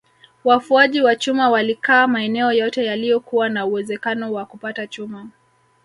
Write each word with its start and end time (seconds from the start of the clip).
Wafuaji 0.43 1.01
wa 1.01 1.15
chuma 1.15 1.49
walikaa 1.49 2.07
maeneo 2.07 2.51
yote 2.51 2.85
yaliyokuwa 2.85 3.49
na 3.49 3.65
uwezekano 3.65 4.33
wa 4.33 4.45
kupata 4.45 4.87
chuma 4.87 5.29